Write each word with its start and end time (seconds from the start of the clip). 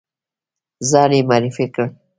ځان 0.89 1.11
یې 1.17 1.21
معرفي 1.29 1.65
کړ. 1.73 1.87